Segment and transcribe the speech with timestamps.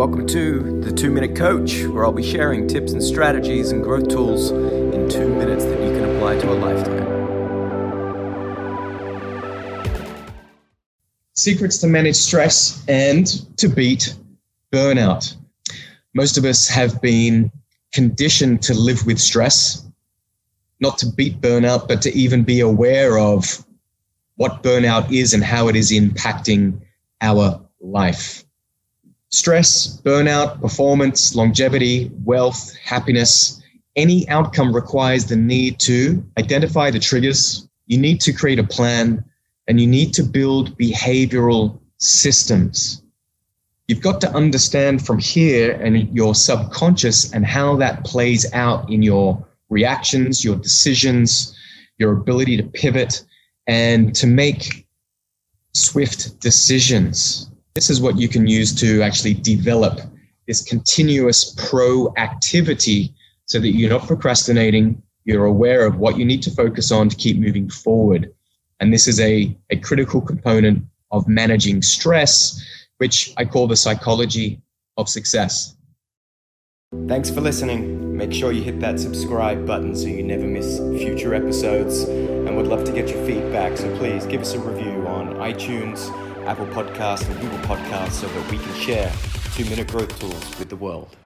[0.00, 4.08] welcome to the Two Minute Coach, where I'll be sharing tips and strategies and growth
[4.08, 7.06] tools in two minutes that you can apply to a lifetime.
[11.34, 13.26] Secrets to manage stress and
[13.58, 14.14] to beat
[14.72, 15.36] burnout.
[16.14, 17.52] Most of us have been
[17.92, 19.86] conditioned to live with stress,
[20.80, 23.62] not to beat burnout, but to even be aware of
[24.36, 26.80] what burnout is and how it is impacting
[27.20, 28.46] our life.
[29.32, 33.62] Stress, burnout, performance, longevity, wealth, happiness,
[33.94, 37.68] any outcome requires the need to identify the triggers.
[37.86, 39.24] You need to create a plan
[39.68, 43.02] and you need to build behavioral systems.
[43.86, 49.02] You've got to understand from here and your subconscious and how that plays out in
[49.02, 51.56] your reactions, your decisions,
[51.98, 53.24] your ability to pivot
[53.66, 54.86] and to make
[55.72, 60.00] swift decisions this is what you can use to actually develop
[60.46, 63.12] this continuous proactivity
[63.46, 67.16] so that you're not procrastinating, you're aware of what you need to focus on to
[67.16, 68.32] keep moving forward.
[68.80, 72.60] And this is a, a critical component of managing stress,
[72.98, 74.60] which I call the psychology
[74.96, 75.76] of success.
[77.06, 78.16] Thanks for listening.
[78.16, 82.02] Make sure you hit that subscribe button so you never miss future episodes.
[82.02, 86.29] And would love to get your feedback, so please give us a review on iTunes
[86.46, 89.12] Apple Podcasts and Google Podcasts so that we can share
[89.54, 91.16] two minute growth tools with the world.